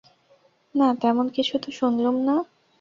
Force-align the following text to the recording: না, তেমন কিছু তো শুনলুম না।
না, 0.75 0.87
তেমন 1.01 1.25
কিছু 1.35 1.55
তো 1.63 1.69
শুনলুম 1.71 2.15
না। 2.27 2.35